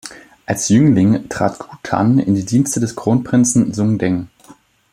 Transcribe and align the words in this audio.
Als 0.47 0.67
Jüngling 0.69 1.29
trat 1.29 1.59
Gu 1.59 1.75
Tan 1.83 2.17
in 2.17 2.33
die 2.33 2.43
Dienste 2.43 2.79
des 2.79 2.95
Kronprinzen 2.95 3.71
Sun 3.71 3.99
Deng. 3.99 4.29